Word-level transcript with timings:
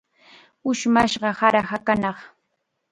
Ushmashqa 0.71 1.31
sara 1.39 1.61
hakanaq. 1.69 2.17